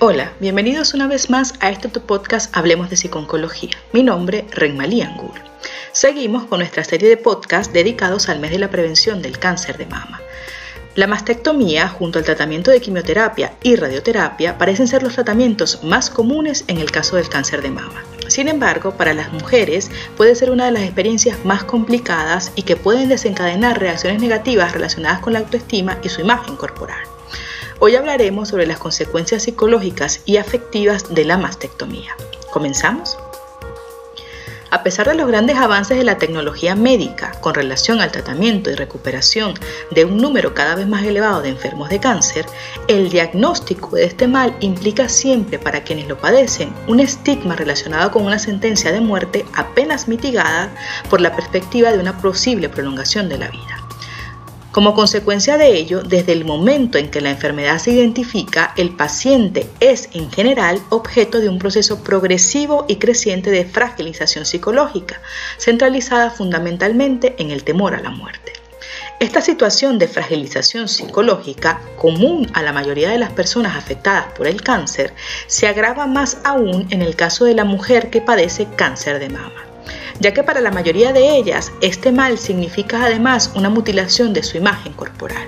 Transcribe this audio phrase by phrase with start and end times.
[0.00, 3.70] Hola, bienvenidos una vez más a este tu podcast Hablemos de Psiconcología.
[3.92, 5.34] Mi nombre, Renmalí Angur.
[5.92, 9.86] Seguimos con nuestra serie de podcasts dedicados al mes de la prevención del cáncer de
[9.86, 10.20] mama.
[10.94, 16.64] La mastectomía, junto al tratamiento de quimioterapia y radioterapia, parecen ser los tratamientos más comunes
[16.66, 18.02] en el caso del cáncer de mama.
[18.26, 22.76] Sin embargo, para las mujeres puede ser una de las experiencias más complicadas y que
[22.76, 27.04] pueden desencadenar reacciones negativas relacionadas con la autoestima y su imagen corporal.
[27.80, 32.16] Hoy hablaremos sobre las consecuencias psicológicas y afectivas de la mastectomía.
[32.50, 33.16] ¿Comenzamos?
[34.70, 38.74] A pesar de los grandes avances de la tecnología médica con relación al tratamiento y
[38.74, 39.54] recuperación
[39.92, 42.46] de un número cada vez más elevado de enfermos de cáncer,
[42.88, 48.26] el diagnóstico de este mal implica siempre para quienes lo padecen un estigma relacionado con
[48.26, 50.74] una sentencia de muerte apenas mitigada
[51.08, 53.77] por la perspectiva de una posible prolongación de la vida.
[54.78, 59.68] Como consecuencia de ello, desde el momento en que la enfermedad se identifica, el paciente
[59.80, 65.20] es en general objeto de un proceso progresivo y creciente de fragilización psicológica,
[65.58, 68.52] centralizada fundamentalmente en el temor a la muerte.
[69.18, 74.62] Esta situación de fragilización psicológica, común a la mayoría de las personas afectadas por el
[74.62, 75.12] cáncer,
[75.48, 79.67] se agrava más aún en el caso de la mujer que padece cáncer de mama
[80.20, 84.56] ya que para la mayoría de ellas este mal significa además una mutilación de su
[84.56, 85.46] imagen corporal.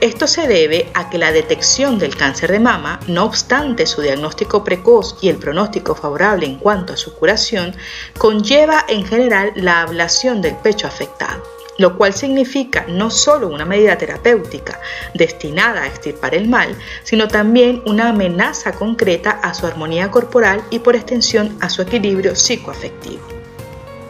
[0.00, 4.64] Esto se debe a que la detección del cáncer de mama, no obstante su diagnóstico
[4.64, 7.76] precoz y el pronóstico favorable en cuanto a su curación,
[8.16, 11.42] conlleva en general la ablación del pecho afectado,
[11.76, 14.80] lo cual significa no solo una medida terapéutica
[15.12, 20.78] destinada a extirpar el mal, sino también una amenaza concreta a su armonía corporal y
[20.78, 23.39] por extensión a su equilibrio psicoafectivo.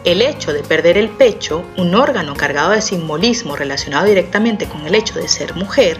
[0.03, 4.95] El hecho de perder el pecho, un órgano cargado de simbolismo relacionado directamente con el
[4.95, 5.99] hecho de ser mujer,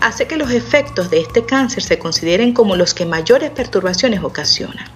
[0.00, 4.86] hace que los efectos de este cáncer se consideren como los que mayores perturbaciones ocasionan.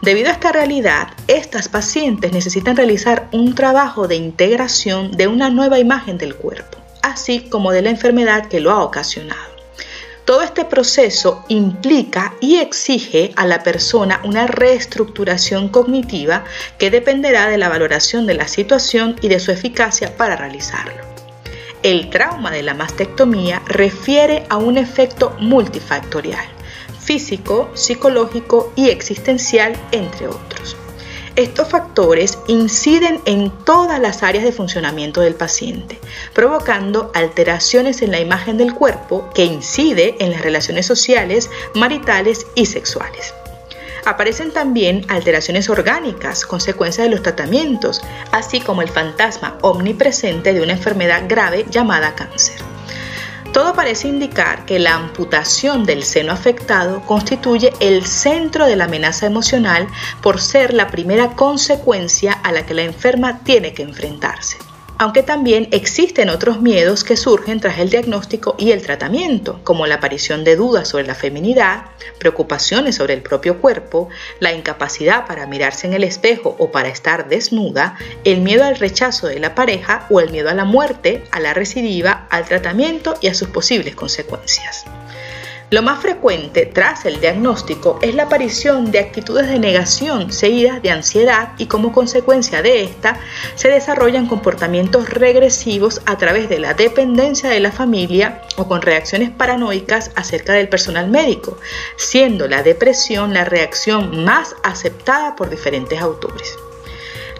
[0.00, 5.80] Debido a esta realidad, estas pacientes necesitan realizar un trabajo de integración de una nueva
[5.80, 9.57] imagen del cuerpo, así como de la enfermedad que lo ha ocasionado.
[10.28, 16.44] Todo este proceso implica y exige a la persona una reestructuración cognitiva
[16.76, 21.00] que dependerá de la valoración de la situación y de su eficacia para realizarlo.
[21.82, 26.44] El trauma de la mastectomía refiere a un efecto multifactorial,
[27.00, 30.76] físico, psicológico y existencial, entre otros.
[31.38, 35.96] Estos factores inciden en todas las áreas de funcionamiento del paciente,
[36.34, 42.66] provocando alteraciones en la imagen del cuerpo que incide en las relaciones sociales, maritales y
[42.66, 43.34] sexuales.
[44.04, 50.72] Aparecen también alteraciones orgánicas, consecuencia de los tratamientos, así como el fantasma omnipresente de una
[50.72, 52.56] enfermedad grave llamada cáncer.
[53.52, 59.26] Todo parece indicar que la amputación del seno afectado constituye el centro de la amenaza
[59.26, 59.88] emocional
[60.22, 64.67] por ser la primera consecuencia a la que la enferma tiene que enfrentarse
[64.98, 69.96] aunque también existen otros miedos que surgen tras el diagnóstico y el tratamiento, como la
[69.96, 71.84] aparición de dudas sobre la feminidad,
[72.18, 74.08] preocupaciones sobre el propio cuerpo,
[74.40, 79.28] la incapacidad para mirarse en el espejo o para estar desnuda, el miedo al rechazo
[79.28, 83.28] de la pareja o el miedo a la muerte, a la recidiva, al tratamiento y
[83.28, 84.84] a sus posibles consecuencias.
[85.70, 90.90] Lo más frecuente tras el diagnóstico es la aparición de actitudes de negación seguidas de
[90.90, 93.20] ansiedad y como consecuencia de esta
[93.54, 99.28] se desarrollan comportamientos regresivos a través de la dependencia de la familia o con reacciones
[99.28, 101.58] paranoicas acerca del personal médico,
[101.96, 106.56] siendo la depresión la reacción más aceptada por diferentes autores.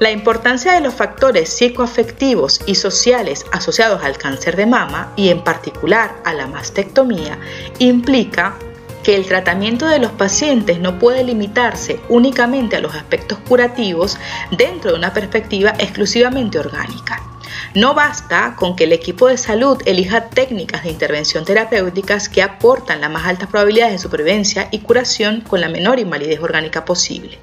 [0.01, 5.43] La importancia de los factores psicoafectivos y sociales asociados al cáncer de mama y en
[5.43, 7.37] particular a la mastectomía
[7.81, 8.57] implica
[9.03, 14.19] que el tratamiento de los pacientes no puede limitarse únicamente a los aspectos curativos
[14.53, 17.21] dentro de una perspectiva exclusivamente orgánica.
[17.79, 23.01] No basta con que el equipo de salud elija técnicas de intervención terapéuticas que aportan
[23.01, 27.39] las más altas probabilidades de supervivencia y curación con la menor invalidez orgánica posible.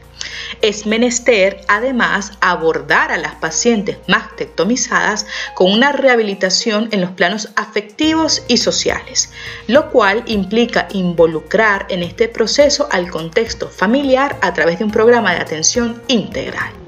[0.62, 8.44] Es menester, además, abordar a las pacientes mastectomizadas con una rehabilitación en los planos afectivos
[8.50, 9.32] y sociales,
[9.68, 15.34] lo cual implica involucrar en este proceso al contexto familiar a través de un programa
[15.34, 16.85] de atención integral.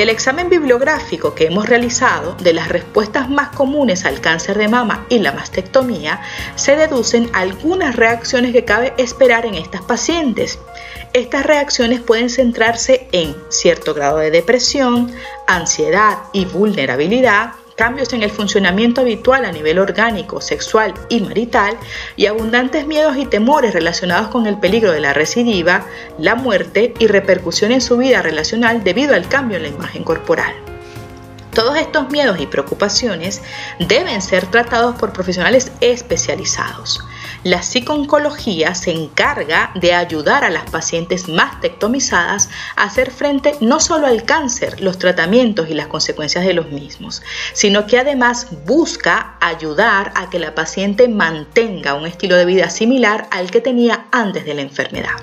[0.00, 5.04] Del examen bibliográfico que hemos realizado de las respuestas más comunes al cáncer de mama
[5.10, 6.22] y la mastectomía,
[6.54, 10.58] se deducen algunas reacciones que cabe esperar en estas pacientes.
[11.12, 15.12] Estas reacciones pueden centrarse en cierto grado de depresión,
[15.46, 17.50] ansiedad y vulnerabilidad,
[17.80, 21.78] cambios en el funcionamiento habitual a nivel orgánico, sexual y marital,
[22.14, 25.86] y abundantes miedos y temores relacionados con el peligro de la recidiva,
[26.18, 30.52] la muerte y repercusión en su vida relacional debido al cambio en la imagen corporal.
[31.54, 33.40] Todos estos miedos y preocupaciones
[33.78, 37.00] deben ser tratados por profesionales especializados.
[37.42, 44.06] La psiconcología se encarga de ayudar a las pacientes mastectomizadas a hacer frente no solo
[44.06, 47.22] al cáncer, los tratamientos y las consecuencias de los mismos,
[47.54, 53.26] sino que además busca ayudar a que la paciente mantenga un estilo de vida similar
[53.30, 55.16] al que tenía antes de la enfermedad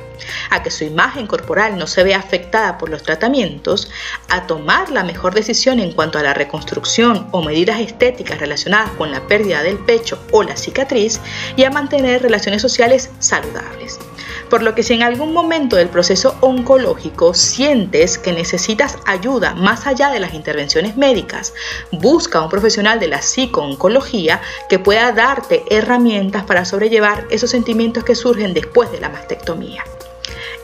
[0.50, 3.90] a que su imagen corporal no se vea afectada por los tratamientos,
[4.30, 9.12] a tomar la mejor decisión en cuanto a la reconstrucción o medidas estéticas relacionadas con
[9.12, 11.20] la pérdida del pecho o la cicatriz
[11.56, 14.00] y a mantener relaciones sociales saludables.
[14.50, 19.86] Por lo que si en algún momento del proceso oncológico sientes que necesitas ayuda más
[19.88, 21.54] allá de las intervenciones médicas,
[21.92, 28.06] busca a un profesional de la psicooncología que pueda darte herramientas para sobrellevar esos sentimientos
[28.06, 29.84] que surgen después de la mastectomía.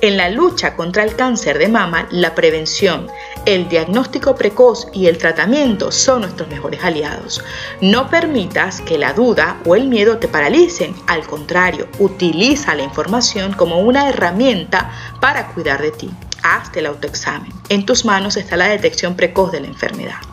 [0.04, 3.08] En la lucha contra el cáncer de mama, la prevención,
[3.46, 7.42] el diagnóstico precoz y el tratamiento son nuestros mejores aliados.
[7.80, 10.94] No permitas que la duda o el miedo te paralicen.
[11.08, 14.92] Al contrario, utiliza la información como una herramienta
[15.22, 16.12] para cuidar de ti.
[16.44, 17.54] Hazte el autoexamen.
[17.70, 20.33] En tus manos está la detección precoz de la enfermedad.